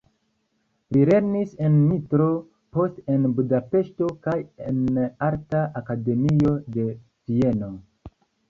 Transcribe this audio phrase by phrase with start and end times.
[0.95, 2.29] Li lernis en Nitro,
[2.77, 4.35] poste en Budapeŝto kaj
[4.71, 4.81] en
[5.29, 7.75] arta akademio de Vieno.